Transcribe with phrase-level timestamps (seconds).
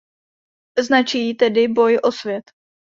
[0.77, 2.51] Značí tedy "boj o svět".